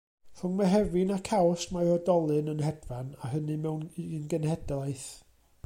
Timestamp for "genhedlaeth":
4.33-5.09